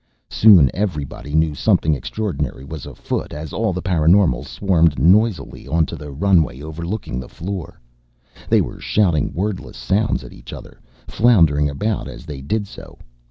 Soon 0.31 0.71
everybody 0.73 1.35
knew 1.35 1.53
something 1.53 1.93
extraordinary 1.93 2.65
was 2.65 2.87
afoot 2.87 3.31
as 3.33 3.53
all 3.53 3.71
the 3.71 3.83
paraNormals 3.83 4.47
swarmed 4.47 4.97
noisily 4.97 5.67
onto 5.67 5.95
the 5.95 6.09
runway 6.09 6.59
overlooking 6.59 7.19
the 7.19 7.29
floor. 7.29 7.79
They 8.49 8.61
were 8.61 8.79
shouting 8.79 9.31
wordless 9.31 9.77
sounds 9.77 10.23
at 10.23 10.33
each 10.33 10.53
other, 10.53 10.81
floundering 11.05 11.69
about 11.69 12.07
as 12.07 12.25
they 12.25 12.41
did 12.41 12.65
so. 12.65 12.97